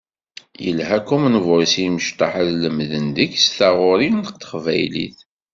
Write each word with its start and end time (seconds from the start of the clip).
Yelha 0.63 0.99
Common 1.07 1.35
Voice 1.47 1.75
i 1.79 1.83
imecṭaḥ 1.87 2.33
ad 2.41 2.49
lemden 2.61 3.05
deg-s 3.15 3.45
taɣuri 3.57 4.09
n 4.11 4.19
teqbaylit. 4.37 5.17